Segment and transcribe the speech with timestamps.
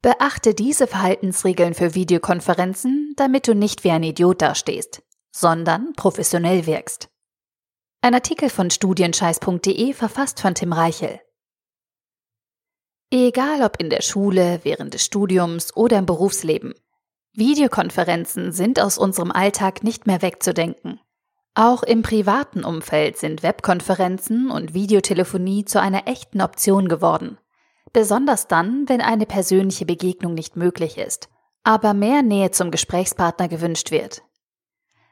[0.00, 7.08] Beachte diese Verhaltensregeln für Videokonferenzen, damit du nicht wie ein Idiot dastehst, sondern professionell wirkst.
[8.00, 11.20] Ein Artikel von studienscheiß.de verfasst von Tim Reichel.
[13.10, 16.74] Egal ob in der Schule, während des Studiums oder im Berufsleben,
[17.32, 21.00] Videokonferenzen sind aus unserem Alltag nicht mehr wegzudenken.
[21.54, 27.38] Auch im privaten Umfeld sind Webkonferenzen und Videotelefonie zu einer echten Option geworden.
[27.92, 31.28] Besonders dann, wenn eine persönliche Begegnung nicht möglich ist,
[31.64, 34.22] aber mehr Nähe zum Gesprächspartner gewünscht wird.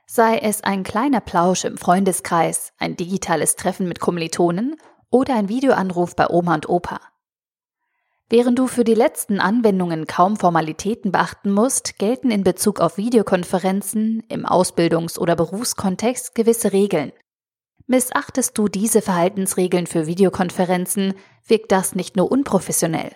[0.06, 4.76] Sei es ein kleiner Plausch im Freundeskreis, ein digitales Treffen mit Kommilitonen
[5.10, 7.00] oder ein Videoanruf bei Oma und Opa.
[8.28, 14.24] Während du für die letzten Anwendungen kaum Formalitäten beachten musst, gelten in Bezug auf Videokonferenzen
[14.28, 17.12] im Ausbildungs- oder Berufskontext gewisse Regeln.
[17.86, 21.14] Missachtest du diese Verhaltensregeln für Videokonferenzen,
[21.46, 23.14] wirkt das nicht nur unprofessionell.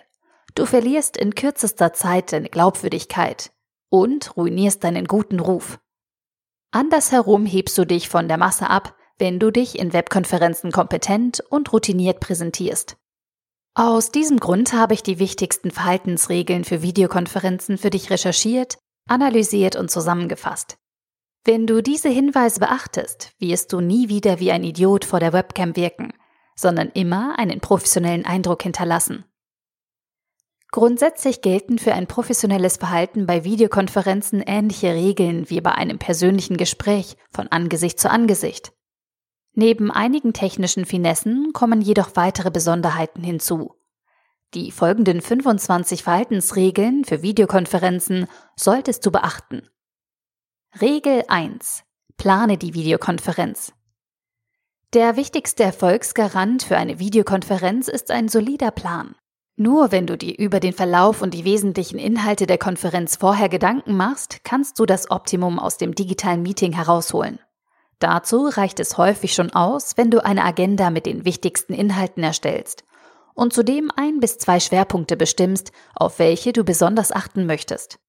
[0.55, 3.51] Du verlierst in kürzester Zeit deine Glaubwürdigkeit
[3.89, 5.79] und ruinierst deinen guten Ruf.
[6.71, 11.71] Andersherum hebst du dich von der Masse ab, wenn du dich in Webkonferenzen kompetent und
[11.73, 12.97] routiniert präsentierst.
[13.73, 19.91] Aus diesem Grund habe ich die wichtigsten Verhaltensregeln für Videokonferenzen für dich recherchiert, analysiert und
[19.91, 20.77] zusammengefasst.
[21.43, 25.75] Wenn du diese Hinweise beachtest, wirst du nie wieder wie ein Idiot vor der Webcam
[25.75, 26.13] wirken,
[26.55, 29.25] sondern immer einen professionellen Eindruck hinterlassen.
[30.69, 37.17] Grundsätzlich gelten für ein professionelles Verhalten bei Videokonferenzen ähnliche Regeln wie bei einem persönlichen Gespräch
[37.31, 38.71] von Angesicht zu Angesicht.
[39.53, 43.75] Neben einigen technischen Finessen kommen jedoch weitere Besonderheiten hinzu.
[44.53, 49.67] Die folgenden 25 Verhaltensregeln für Videokonferenzen solltest du beachten.
[50.79, 51.83] Regel 1.
[52.15, 53.73] Plane die Videokonferenz.
[54.93, 59.15] Der wichtigste Erfolgsgarant für eine Videokonferenz ist ein solider Plan.
[59.57, 63.97] Nur wenn du dir über den Verlauf und die wesentlichen Inhalte der Konferenz vorher Gedanken
[63.97, 67.39] machst, kannst du das Optimum aus dem digitalen Meeting herausholen.
[67.99, 72.85] Dazu reicht es häufig schon aus, wenn du eine Agenda mit den wichtigsten Inhalten erstellst
[73.33, 77.99] und zudem ein bis zwei Schwerpunkte bestimmst, auf welche du besonders achten möchtest.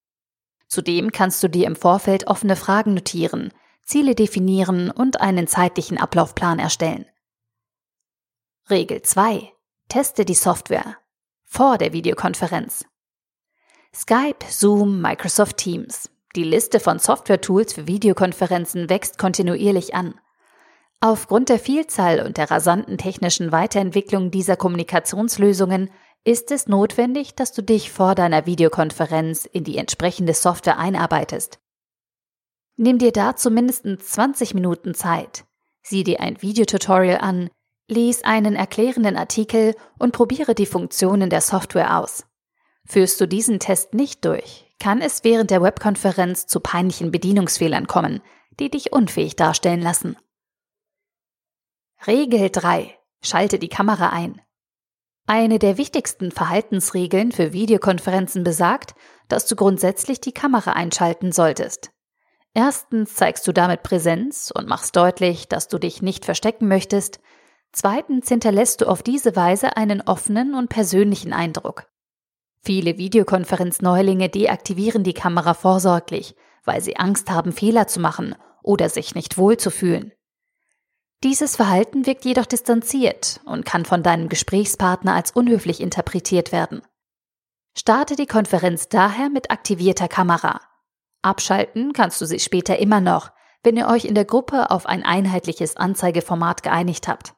[0.73, 3.53] Zudem kannst du dir im Vorfeld offene Fragen notieren,
[3.83, 7.05] Ziele definieren und einen zeitlichen Ablaufplan erstellen.
[8.71, 9.53] Regel 2.
[9.91, 10.97] Teste die Software.
[11.45, 12.87] Vor der Videokonferenz.
[13.95, 16.09] Skype, Zoom, Microsoft Teams.
[16.35, 20.15] Die Liste von Software-Tools für Videokonferenzen wächst kontinuierlich an.
[21.01, 25.91] Aufgrund der Vielzahl und der rasanten technischen Weiterentwicklung dieser Kommunikationslösungen
[26.25, 31.59] ist es notwendig, dass du dich vor deiner Videokonferenz in die entsprechende Software einarbeitest.
[32.77, 35.45] Nimm dir dazu mindestens 20 Minuten Zeit.
[35.83, 37.51] Sieh dir ein Videotutorial an,
[37.89, 42.25] lies einen erklärenden Artikel und probiere die Funktionen der Software aus.
[42.87, 48.21] Führst du diesen Test nicht durch, kann es während der Webkonferenz zu peinlichen Bedienungsfehlern kommen,
[48.59, 50.17] die dich unfähig darstellen lassen.
[52.07, 52.97] Regel 3.
[53.23, 54.41] Schalte die Kamera ein.
[55.27, 58.95] Eine der wichtigsten Verhaltensregeln für Videokonferenzen besagt,
[59.29, 61.91] dass du grundsätzlich die Kamera einschalten solltest.
[62.55, 67.21] Erstens zeigst du damit Präsenz und machst deutlich, dass du dich nicht verstecken möchtest.
[67.73, 71.87] Zweitens hinterlässt du auf diese Weise einen offenen und persönlichen Eindruck.
[72.61, 79.15] Viele Videokonferenzneulinge deaktivieren die Kamera vorsorglich, weil sie Angst haben, Fehler zu machen oder sich
[79.15, 80.13] nicht wohl zu fühlen.
[81.23, 86.83] Dieses Verhalten wirkt jedoch distanziert und kann von deinem Gesprächspartner als unhöflich interpretiert werden.
[87.79, 90.61] Starte die Konferenz daher mit aktivierter Kamera.
[91.23, 93.31] Abschalten kannst du sie später immer noch,
[93.63, 97.35] wenn ihr euch in der Gruppe auf ein einheitliches Anzeigeformat geeinigt habt.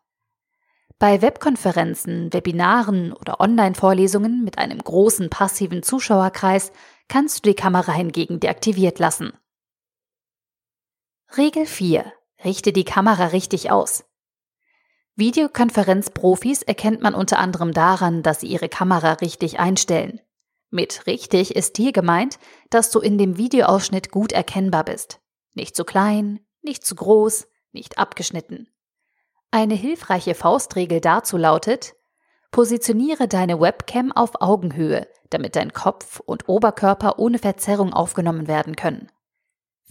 [0.99, 6.73] Bei Webkonferenzen, Webinaren oder Online-Vorlesungen mit einem großen passiven Zuschauerkreis
[7.09, 9.35] kannst du die Kamera hingegen deaktiviert lassen.
[11.37, 12.11] Regel 4.
[12.45, 14.05] Richte die Kamera richtig aus.
[15.17, 20.21] Videokonferenzprofis erkennt man unter anderem daran, dass sie ihre Kamera richtig einstellen.
[20.71, 22.39] Mit richtig ist hier gemeint,
[22.69, 25.21] dass du in dem Videoausschnitt gut erkennbar bist.
[25.55, 28.69] Nicht zu klein, nicht zu groß, nicht abgeschnitten.
[29.53, 31.95] Eine hilfreiche Faustregel dazu lautet,
[32.51, 39.13] positioniere deine Webcam auf Augenhöhe, damit dein Kopf und Oberkörper ohne Verzerrung aufgenommen werden können.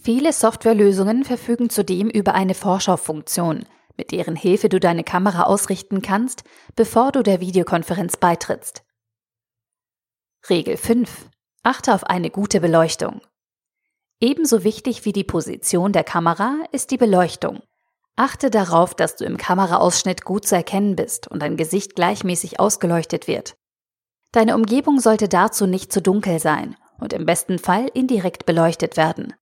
[0.04, 3.64] Viele Softwarelösungen verfügen zudem über eine Vorschaufunktion,
[3.96, 6.44] mit deren Hilfe du deine Kamera ausrichten kannst,
[6.76, 8.84] bevor du der Videokonferenz beitrittst.
[10.50, 11.30] Regel 5.
[11.62, 13.22] Achte auf eine gute Beleuchtung.
[14.20, 17.62] Ebenso wichtig wie die Position der Kamera ist die Beleuchtung.
[18.14, 23.26] Achte darauf, dass du im Kameraausschnitt gut zu erkennen bist und dein Gesicht gleichmäßig ausgeleuchtet
[23.26, 23.56] wird.
[24.32, 29.32] Deine Umgebung sollte dazu nicht zu dunkel sein und im besten Fall indirekt beleuchtet werden.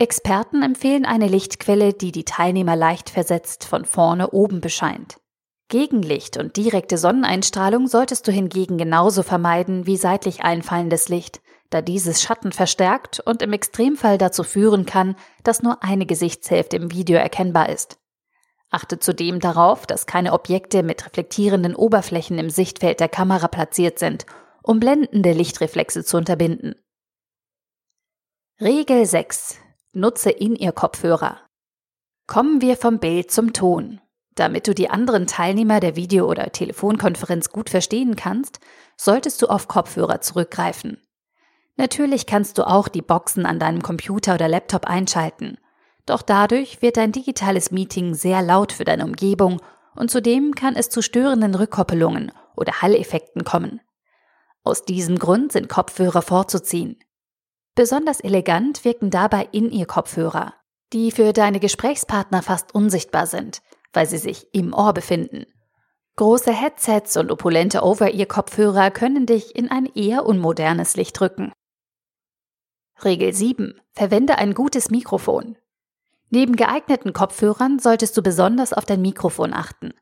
[0.00, 5.18] Experten empfehlen eine Lichtquelle, die die Teilnehmer leicht versetzt von vorne oben bescheint.
[5.66, 11.40] Gegenlicht und direkte Sonneneinstrahlung solltest du hingegen genauso vermeiden wie seitlich einfallendes Licht,
[11.70, 16.92] da dieses Schatten verstärkt und im Extremfall dazu führen kann, dass nur eine Gesichtshälfte im
[16.92, 17.98] Video erkennbar ist.
[18.70, 24.26] Achte zudem darauf, dass keine Objekte mit reflektierenden Oberflächen im Sichtfeld der Kamera platziert sind,
[24.62, 26.76] um blendende Lichtreflexe zu unterbinden.
[28.60, 29.58] Regel 6.
[29.98, 31.40] Nutze In-Ear-Kopfhörer.
[32.28, 34.00] Kommen wir vom Bild zum Ton.
[34.36, 38.60] Damit du die anderen Teilnehmer der Video- oder Telefonkonferenz gut verstehen kannst,
[38.96, 41.02] solltest du auf Kopfhörer zurückgreifen.
[41.76, 45.58] Natürlich kannst du auch die Boxen an deinem Computer oder Laptop einschalten.
[46.06, 49.60] Doch dadurch wird dein digitales Meeting sehr laut für deine Umgebung
[49.96, 53.80] und zudem kann es zu störenden Rückkoppelungen oder Halleffekten kommen.
[54.62, 57.00] Aus diesem Grund sind Kopfhörer vorzuziehen.
[57.78, 60.52] Besonders elegant wirken dabei in ihr Kopfhörer,
[60.92, 65.46] die für deine Gesprächspartner fast unsichtbar sind, weil sie sich im Ohr befinden.
[66.16, 71.52] Große Headsets und opulente Over-Ear-Kopfhörer können dich in ein eher unmodernes Licht rücken.
[73.04, 73.80] Regel 7.
[73.92, 75.56] Verwende ein gutes Mikrofon.
[76.30, 79.92] Neben geeigneten Kopfhörern solltest du besonders auf dein Mikrofon achten.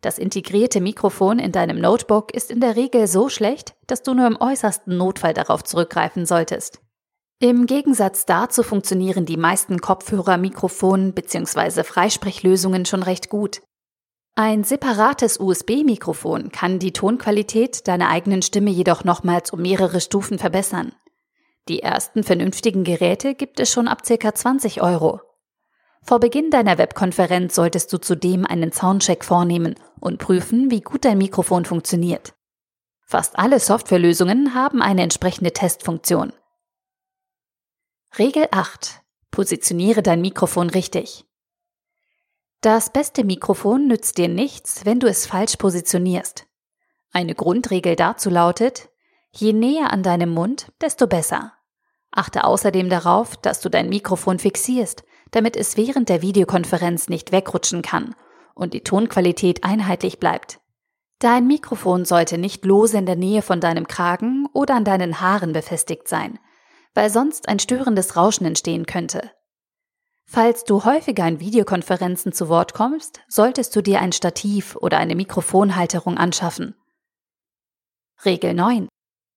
[0.00, 4.28] Das integrierte Mikrofon in deinem Notebook ist in der Regel so schlecht, dass du nur
[4.28, 6.85] im äußersten Notfall darauf zurückgreifen solltest.
[7.38, 11.82] Im Gegensatz dazu funktionieren die meisten Kopfhörer, Mikrofon bzw.
[11.82, 13.60] Freisprechlösungen schon recht gut.
[14.36, 20.92] Ein separates USB-Mikrofon kann die Tonqualität deiner eigenen Stimme jedoch nochmals um mehrere Stufen verbessern.
[21.68, 24.34] Die ersten vernünftigen Geräte gibt es schon ab ca.
[24.34, 25.20] 20 Euro.
[26.02, 31.18] Vor Beginn deiner Webkonferenz solltest du zudem einen Soundcheck vornehmen und prüfen, wie gut dein
[31.18, 32.32] Mikrofon funktioniert.
[33.04, 36.32] Fast alle Softwarelösungen haben eine entsprechende Testfunktion.
[38.18, 39.02] Regel 8.
[39.30, 41.26] Positioniere dein Mikrofon richtig.
[42.62, 46.46] Das beste Mikrofon nützt dir nichts, wenn du es falsch positionierst.
[47.12, 48.88] Eine Grundregel dazu lautet,
[49.32, 51.52] je näher an deinem Mund, desto besser.
[52.10, 57.82] Achte außerdem darauf, dass du dein Mikrofon fixierst, damit es während der Videokonferenz nicht wegrutschen
[57.82, 58.14] kann
[58.54, 60.60] und die Tonqualität einheitlich bleibt.
[61.18, 65.52] Dein Mikrofon sollte nicht lose in der Nähe von deinem Kragen oder an deinen Haaren
[65.52, 66.38] befestigt sein,
[66.96, 69.30] weil sonst ein störendes Rauschen entstehen könnte.
[70.24, 75.14] Falls du häufiger in Videokonferenzen zu Wort kommst, solltest du dir ein Stativ oder eine
[75.14, 76.74] Mikrofonhalterung anschaffen.
[78.24, 78.88] Regel 9.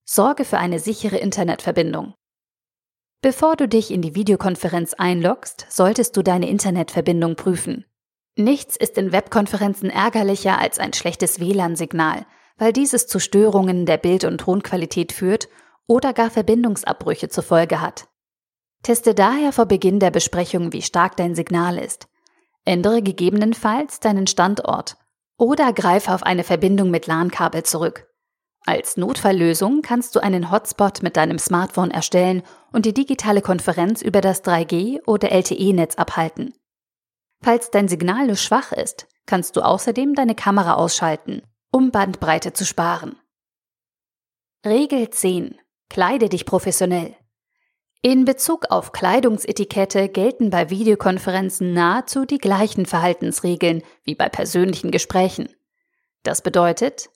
[0.06, 2.16] Sorge für eine sichere Internetverbindung.
[3.22, 7.86] Bevor du dich in die Videokonferenz einloggst, solltest du deine Internetverbindung prüfen.
[8.36, 12.26] Nichts ist in Webkonferenzen ärgerlicher als ein schlechtes WLAN-Signal,
[12.58, 15.50] weil dieses zu Störungen der Bild- und Tonqualität führt
[15.90, 18.08] oder gar Verbindungsabbrüche zur Folge hat.
[18.84, 22.08] Teste daher vor Beginn der Besprechung, wie stark dein Signal ist.
[22.64, 24.96] Ändere gegebenenfalls deinen Standort
[25.38, 28.08] oder greife auf eine Verbindung mit LAN-Kabel zurück.
[28.66, 34.22] Als Notfalllösung kannst du einen Hotspot mit deinem Smartphone erstellen und die digitale Konferenz über
[34.22, 36.54] das 3G oder LTE-Netz abhalten.
[37.42, 41.42] Falls dein Signal nur schwach ist, kannst du außerdem deine Kamera ausschalten,
[41.72, 43.16] um Bandbreite zu sparen.
[44.66, 45.58] Regel 10.
[45.90, 47.16] Kleide dich professionell.
[48.02, 55.50] In Bezug auf Kleidungsetikette gelten bei Videokonferenzen nahezu die gleichen Verhaltensregeln wie bei persönlichen Gesprächen.
[56.24, 57.10] Das bedeutet,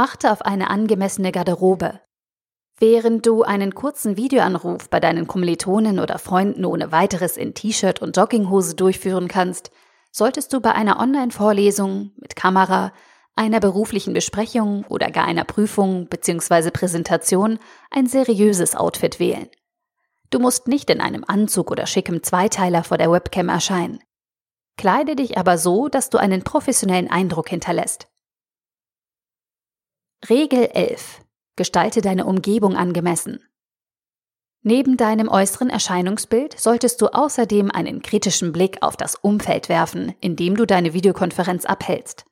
[0.00, 2.00] Achte auf eine angemessene Garderobe.
[2.78, 8.16] Während du einen kurzen Videoanruf bei deinen Kommilitonen oder Freunden ohne weiteres in T-Shirt und
[8.16, 9.70] Jogginghose durchführen kannst,
[10.10, 12.94] solltest du bei einer Online-Vorlesung mit Kamera,
[13.36, 16.70] einer beruflichen Besprechung oder gar einer Prüfung bzw.
[16.70, 17.58] Präsentation
[17.90, 19.48] ein seriöses Outfit wählen.
[20.30, 24.00] Du musst nicht in einem Anzug oder schickem Zweiteiler vor der Webcam erscheinen.
[24.76, 28.08] Kleide dich aber so, dass du einen professionellen Eindruck hinterlässt.
[30.28, 31.22] Regel 11.
[31.56, 33.40] Gestalte deine Umgebung angemessen.
[34.62, 40.36] Neben deinem äußeren Erscheinungsbild solltest du außerdem einen kritischen Blick auf das Umfeld werfen, in
[40.36, 42.26] dem du deine Videokonferenz abhältst.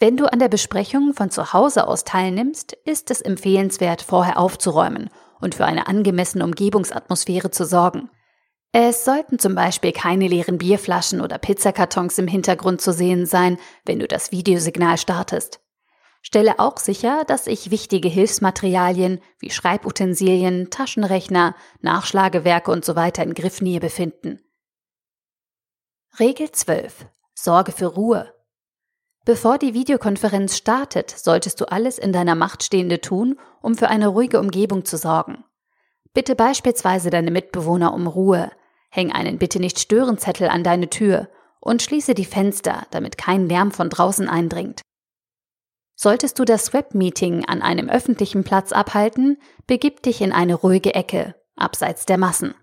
[0.00, 5.10] Wenn du an der Besprechung von zu Hause aus teilnimmst, ist es empfehlenswert, vorher aufzuräumen
[5.40, 8.08] und für eine angemessene Umgebungsatmosphäre zu sorgen.
[8.70, 13.98] Es sollten zum Beispiel keine leeren Bierflaschen oder Pizzakartons im Hintergrund zu sehen sein, wenn
[13.98, 15.60] du das Videosignal startest.
[16.22, 23.10] Stelle auch sicher, dass sich wichtige Hilfsmaterialien wie Schreibutensilien, Taschenrechner, Nachschlagewerke usw.
[23.16, 24.40] So in Griffnähe befinden.
[26.20, 27.06] Regel 12.
[27.34, 28.32] Sorge für Ruhe.
[29.28, 34.08] Bevor die Videokonferenz startet, solltest du alles in deiner Macht Stehende tun, um für eine
[34.08, 35.44] ruhige Umgebung zu sorgen.
[36.14, 38.50] Bitte beispielsweise deine Mitbewohner um Ruhe,
[38.88, 41.28] häng einen Bitte nicht stören Zettel an deine Tür
[41.60, 44.80] und schließe die Fenster, damit kein Lärm von draußen eindringt.
[45.94, 51.34] Solltest du das Webmeeting an einem öffentlichen Platz abhalten, begib dich in eine ruhige Ecke,
[51.54, 52.54] abseits der Massen.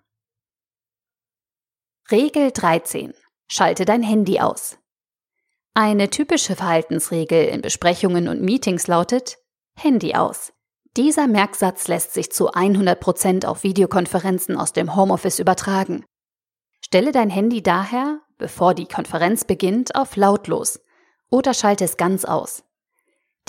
[2.09, 3.13] Regel 13.
[3.47, 4.79] Schalte dein Handy aus.
[5.77, 9.39] Eine typische Verhaltensregel in Besprechungen und Meetings lautet
[9.77, 10.53] Handy aus.
[10.95, 16.05] Dieser Merksatz lässt sich zu 100 Prozent auf Videokonferenzen aus dem Homeoffice übertragen.
[16.79, 20.79] Stelle dein Handy daher, bevor die Konferenz beginnt, auf lautlos
[21.29, 22.63] oder schalte es ganz aus.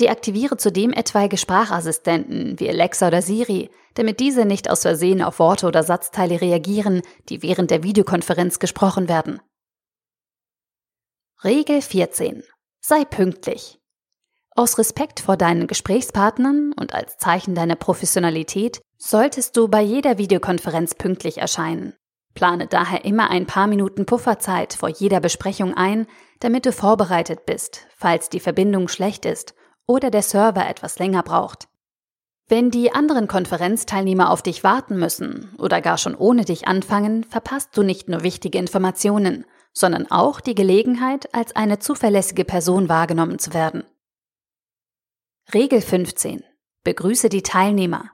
[0.00, 5.68] Deaktiviere zudem etwaige Sprachassistenten wie Alexa oder Siri, damit diese nicht aus Versehen auf Worte
[5.68, 9.40] oder Satzteile reagieren, die während der Videokonferenz gesprochen werden.
[11.44, 12.44] Regel 14.
[12.80, 13.78] Sei pünktlich.
[14.52, 20.94] Aus Respekt vor deinen Gesprächspartnern und als Zeichen deiner Professionalität solltest du bei jeder Videokonferenz
[20.94, 21.92] pünktlich erscheinen.
[22.32, 26.06] Plane daher immer ein paar Minuten Pufferzeit vor jeder Besprechung ein,
[26.40, 29.54] damit du vorbereitet bist, falls die Verbindung schlecht ist
[29.86, 31.68] oder der Server etwas länger braucht.
[32.48, 37.76] Wenn die anderen Konferenzteilnehmer auf dich warten müssen oder gar schon ohne dich anfangen, verpasst
[37.76, 39.44] du nicht nur wichtige Informationen,
[39.76, 43.84] sondern auch die Gelegenheit, als eine zuverlässige Person wahrgenommen zu werden.
[45.52, 46.42] Regel 15.
[46.82, 48.10] Begrüße die Teilnehmer.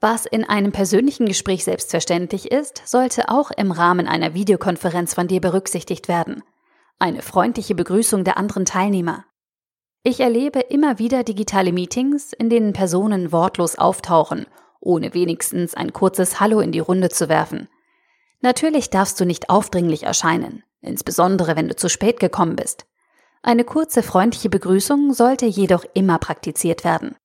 [0.00, 5.42] Was in einem persönlichen Gespräch selbstverständlich ist, sollte auch im Rahmen einer Videokonferenz von dir
[5.42, 6.42] berücksichtigt werden.
[6.98, 9.26] Eine freundliche Begrüßung der anderen Teilnehmer.
[10.02, 14.46] Ich erlebe immer wieder digitale Meetings, in denen Personen wortlos auftauchen,
[14.80, 17.68] ohne wenigstens ein kurzes Hallo in die Runde zu werfen.
[18.44, 22.84] Natürlich darfst du nicht aufdringlich erscheinen, insbesondere wenn du zu spät gekommen bist.
[23.42, 27.16] Eine kurze freundliche Begrüßung sollte jedoch immer praktiziert werden.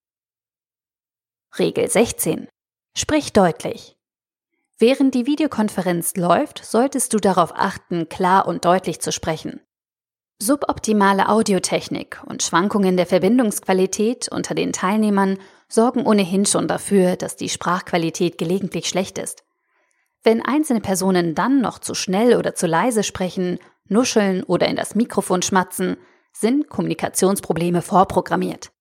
[1.59, 2.47] Regel 16.
[2.95, 3.97] Sprich deutlich.
[4.77, 9.59] Während die Videokonferenz läuft, solltest du darauf achten, klar und deutlich zu sprechen.
[10.41, 17.49] Suboptimale Audiotechnik und Schwankungen der Verbindungsqualität unter den Teilnehmern sorgen ohnehin schon dafür, dass die
[17.49, 19.43] Sprachqualität gelegentlich schlecht ist.
[20.23, 24.95] Wenn einzelne Personen dann noch zu schnell oder zu leise sprechen, nuscheln oder in das
[24.95, 25.97] Mikrofon schmatzen,
[26.33, 28.71] sind Kommunikationsprobleme vorprogrammiert.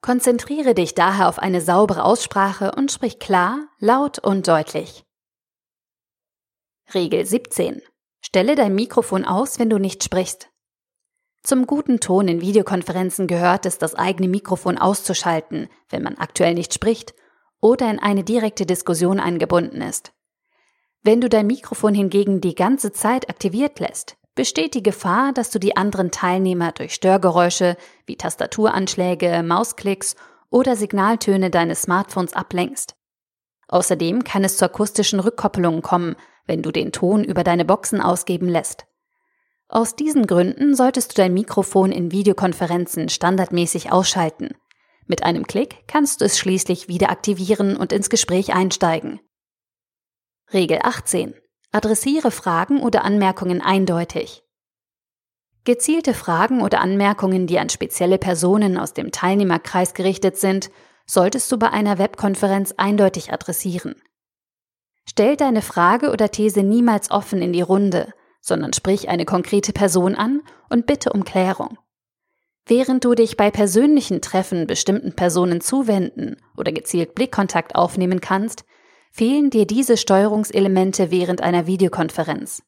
[0.00, 5.04] Konzentriere dich daher auf eine saubere Aussprache und sprich klar, laut und deutlich.
[6.92, 7.80] Regel 17.
[8.20, 10.48] Stelle dein Mikrofon aus, wenn du nicht sprichst.
[11.44, 16.72] Zum guten Ton in Videokonferenzen gehört es, das eigene Mikrofon auszuschalten, wenn man aktuell nicht
[16.72, 17.14] spricht
[17.60, 20.12] oder in eine direkte Diskussion eingebunden ist.
[21.04, 25.58] Wenn du dein Mikrofon hingegen die ganze Zeit aktiviert lässt, besteht die Gefahr, dass du
[25.58, 30.14] die anderen Teilnehmer durch Störgeräusche wie Tastaturanschläge, Mausklicks
[30.48, 32.94] oder Signaltöne deines Smartphones ablenkst.
[33.66, 36.14] Außerdem kann es zu akustischen Rückkoppelungen kommen,
[36.46, 38.86] wenn du den Ton über deine Boxen ausgeben lässt.
[39.68, 44.50] Aus diesen Gründen solltest du dein Mikrofon in Videokonferenzen standardmäßig ausschalten.
[45.06, 49.20] Mit einem Klick kannst du es schließlich wieder aktivieren und ins Gespräch einsteigen.
[50.52, 51.34] Regel 18.
[51.70, 54.42] Adressiere Fragen oder Anmerkungen eindeutig.
[55.64, 60.70] Gezielte Fragen oder Anmerkungen, die an spezielle Personen aus dem Teilnehmerkreis gerichtet sind,
[61.06, 63.94] solltest du bei einer Webkonferenz eindeutig adressieren.
[65.08, 70.14] Stell deine Frage oder These niemals offen in die Runde, sondern sprich eine konkrete Person
[70.14, 71.78] an und bitte um Klärung.
[72.66, 78.64] Während du dich bei persönlichen Treffen bestimmten Personen zuwenden oder gezielt Blickkontakt aufnehmen kannst,
[79.12, 82.62] fehlen dir diese Steuerungselemente während einer Videokonferenz.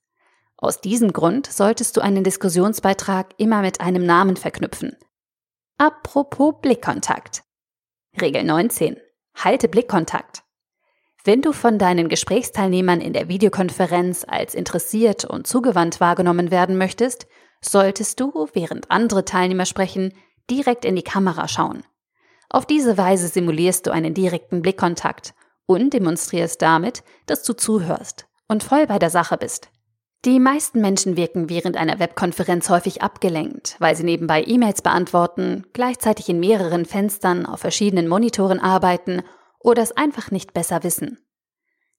[0.58, 4.94] Aus diesem Grund solltest du einen Diskussionsbeitrag immer mit einem Namen verknüpfen.
[5.78, 7.42] Apropos Blickkontakt.
[8.20, 8.98] Regel 19.
[9.34, 10.42] Halte Blickkontakt.
[11.24, 17.26] Wenn du von deinen Gesprächsteilnehmern in der Videokonferenz als interessiert und zugewandt wahrgenommen werden möchtest,
[17.62, 20.12] solltest du, während andere Teilnehmer sprechen,
[20.50, 21.82] direkt in die Kamera schauen.
[22.50, 25.34] Auf diese Weise simulierst du einen direkten Blickkontakt
[25.66, 29.70] und demonstrierst damit, dass du zuhörst und voll bei der Sache bist.
[30.24, 36.30] Die meisten Menschen wirken während einer Webkonferenz häufig abgelenkt, weil sie nebenbei E-Mails beantworten, gleichzeitig
[36.30, 39.22] in mehreren Fenstern auf verschiedenen Monitoren arbeiten
[39.60, 41.18] oder es einfach nicht besser wissen.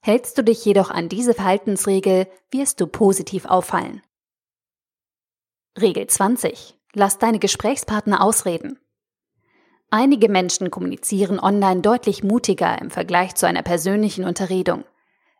[0.01, 4.01] Hältst du dich jedoch an diese Verhaltensregel, wirst du positiv auffallen.
[5.79, 6.79] Regel 20.
[6.93, 8.79] Lass deine Gesprächspartner ausreden.
[9.97, 14.83] Einige Menschen kommunizieren online deutlich mutiger im Vergleich zu einer persönlichen Unterredung.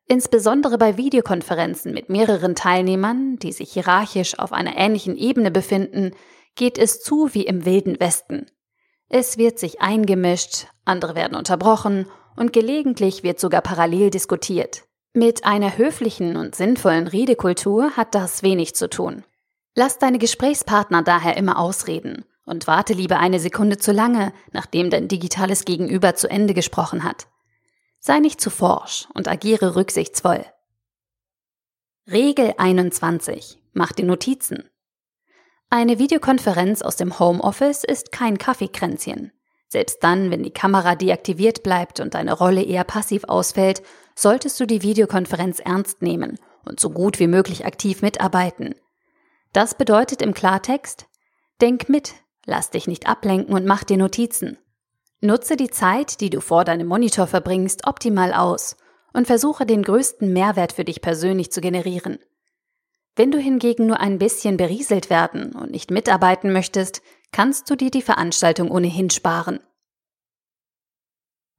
[0.08, 6.12] Insbesondere bei Videokonferenzen mit mehreren Teilnehmern, die sich hierarchisch auf einer ähnlichen Ebene befinden,
[6.56, 8.46] geht es zu wie im wilden Westen.
[9.10, 12.08] Es wird sich eingemischt, andere werden unterbrochen
[12.38, 14.84] und gelegentlich wird sogar parallel diskutiert.
[15.12, 19.26] Mit einer höflichen und sinnvollen Redekultur hat das wenig zu tun.
[19.76, 25.08] Lass deine Gesprächspartner daher immer ausreden und warte lieber eine Sekunde zu lange, nachdem dein
[25.08, 27.28] digitales Gegenüber zu Ende gesprochen hat.
[28.00, 30.46] Sei nicht zu forsch und agiere rücksichtsvoll.
[32.10, 33.58] Regel 21.
[33.74, 34.70] Mach dir Notizen.
[35.72, 39.32] Eine Videokonferenz aus dem Homeoffice ist kein Kaffeekränzchen.
[39.68, 43.82] Selbst dann, wenn die Kamera deaktiviert bleibt und deine Rolle eher passiv ausfällt,
[44.16, 48.76] solltest du die Videokonferenz ernst nehmen und so gut wie möglich aktiv mitarbeiten.
[49.52, 51.08] Das bedeutet im Klartext,
[51.60, 52.14] denk mit,
[52.46, 54.58] lass dich nicht ablenken und mach dir Notizen.
[55.22, 58.78] Nutze die Zeit, die du vor deinem Monitor verbringst, optimal aus
[59.14, 62.20] und versuche den größten Mehrwert für dich persönlich zu generieren.
[63.16, 67.90] Wenn du hingegen nur ein bisschen berieselt werden und nicht mitarbeiten möchtest, kannst du dir
[67.90, 69.60] die Veranstaltung ohnehin sparen.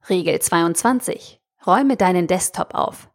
[0.07, 1.41] Regel 22.
[1.65, 3.09] Räume deinen Desktop auf.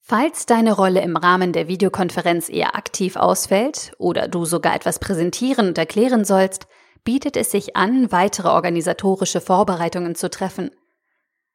[0.00, 5.68] Falls deine Rolle im Rahmen der Videokonferenz eher aktiv ausfällt oder du sogar etwas präsentieren
[5.68, 6.66] und erklären sollst,
[7.04, 10.70] bietet es sich an, weitere organisatorische Vorbereitungen zu treffen.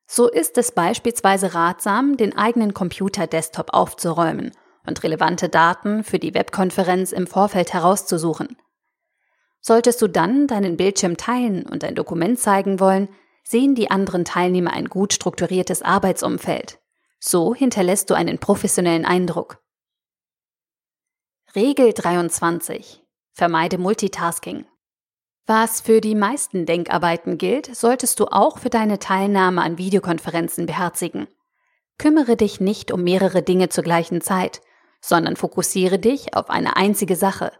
[0.08, 4.52] So ist es beispielsweise ratsam, den eigenen Computer-Desktop aufzuräumen
[4.86, 8.58] und relevante Daten für die Webkonferenz im Vorfeld herauszusuchen.
[9.62, 13.10] Solltest du dann deinen Bildschirm teilen und ein Dokument zeigen wollen,
[13.44, 16.80] sehen die anderen Teilnehmer ein gut strukturiertes Arbeitsumfeld.
[17.20, 19.64] So hinterlässt du einen professionellen Eindruck.
[21.56, 23.04] Regel 23.
[23.32, 24.66] Vermeide Multitasking.
[25.48, 31.28] Was für die meisten Denkarbeiten gilt, solltest du auch für deine Teilnahme an Videokonferenzen beherzigen.
[32.00, 34.62] Kümmere dich nicht um mehrere Dinge zur gleichen Zeit,
[35.02, 37.52] sondern fokussiere dich auf eine einzige Sache.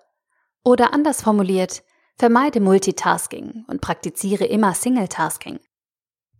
[0.64, 1.84] Oder anders formuliert,
[2.18, 5.60] vermeide Multitasking und praktiziere immer Singletasking.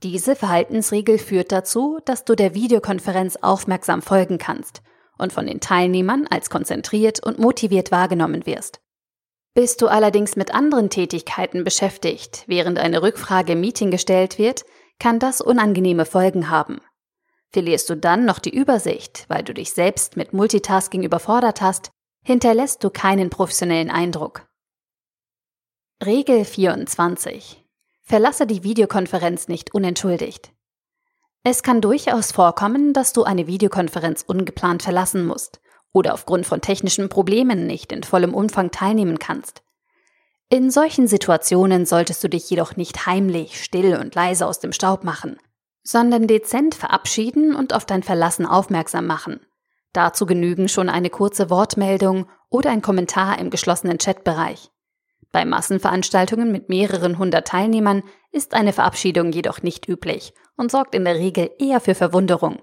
[0.02, 4.82] Diese Verhaltensregel führt dazu, dass du der Videokonferenz aufmerksam folgen kannst
[5.20, 8.82] und von den Teilnehmern als konzentriert und motiviert wahrgenommen wirst.
[9.56, 14.66] Bist du allerdings mit anderen Tätigkeiten beschäftigt, während eine Rückfrage im Meeting gestellt wird,
[15.00, 16.82] kann das unangenehme Folgen haben.
[17.54, 21.92] Verlierst du dann noch die Übersicht, weil du dich selbst mit Multitasking überfordert hast,
[22.22, 24.46] hinterlässt du keinen professionellen Eindruck.
[26.06, 27.66] Regel 24
[28.02, 30.52] Verlasse die Videokonferenz nicht unentschuldigt.
[31.44, 35.62] Es kann durchaus vorkommen, dass du eine Videokonferenz ungeplant verlassen musst
[35.96, 39.64] oder aufgrund von technischen Problemen nicht in vollem Umfang teilnehmen kannst.
[40.50, 45.06] In solchen Situationen solltest du dich jedoch nicht heimlich, still und leise aus dem Staub
[45.06, 45.38] machen,
[45.84, 49.40] sondern dezent verabschieden und auf dein Verlassen aufmerksam machen.
[49.94, 54.70] Dazu genügen schon eine kurze Wortmeldung oder ein Kommentar im geschlossenen Chatbereich.
[55.32, 58.04] Bei Massenveranstaltungen mit mehreren hundert Teilnehmern
[58.34, 62.60] ist eine Verabschiedung jedoch nicht üblich und sorgt in der Regel eher für Verwunderung.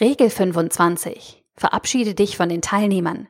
[0.00, 1.44] Regel 25.
[1.54, 3.28] Verabschiede dich von den Teilnehmern.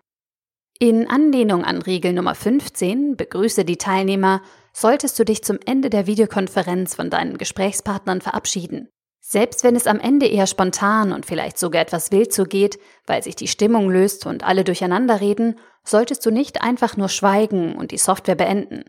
[0.79, 6.07] In Anlehnung an Regel Nummer 15 begrüße die Teilnehmer, solltest du dich zum Ende der
[6.07, 8.89] Videokonferenz von deinen Gesprächspartnern verabschieden.
[9.19, 13.35] Selbst wenn es am Ende eher spontan und vielleicht sogar etwas wild zugeht, weil sich
[13.35, 17.99] die Stimmung löst und alle durcheinander reden, solltest du nicht einfach nur schweigen und die
[17.99, 18.85] Software beenden.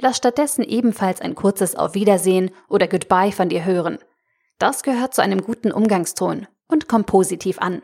[0.00, 3.98] Lass stattdessen ebenfalls ein kurzes Auf Wiedersehen oder Goodbye von dir hören.
[4.58, 7.82] Das gehört zu einem guten Umgangston und kommt positiv an.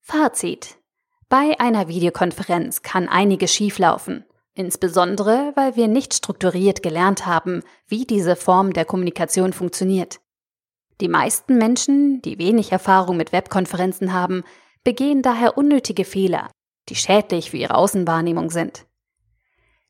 [0.00, 0.78] Fazit.
[1.28, 8.34] Bei einer Videokonferenz kann einiges schieflaufen, insbesondere weil wir nicht strukturiert gelernt haben, wie diese
[8.34, 10.20] Form der Kommunikation funktioniert.
[11.00, 14.42] Die meisten Menschen, die wenig Erfahrung mit Webkonferenzen haben,
[14.82, 16.50] begehen daher unnötige Fehler,
[16.88, 18.87] die schädlich für ihre Außenwahrnehmung sind.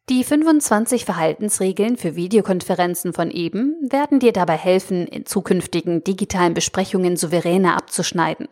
[0.09, 7.19] Die 25 Verhaltensregeln für Videokonferenzen von eben werden dir dabei helfen, in zukünftigen digitalen Besprechungen
[7.19, 8.49] souveräner abzuschneiden.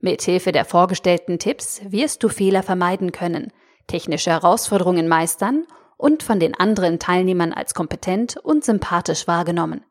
[0.00, 3.52] Mithilfe der vorgestellten Tipps wirst du Fehler vermeiden können,
[3.86, 5.64] technische Herausforderungen meistern
[5.96, 9.82] und von den anderen Teilnehmern als kompetent und sympathisch wahrgenommen.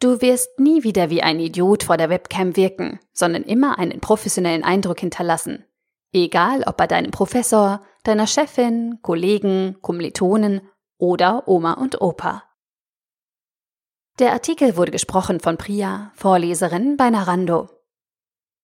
[0.00, 4.64] Du wirst nie wieder wie ein Idiot vor der Webcam wirken, sondern immer einen professionellen
[4.64, 5.64] Eindruck hinterlassen.
[6.12, 10.60] Egal ob bei deinem Professor, deiner Chefin, Kollegen, Kommilitonen
[10.98, 12.44] oder Oma und Opa.
[14.18, 17.79] Der Artikel wurde gesprochen von Priya, Vorleserin bei Narando.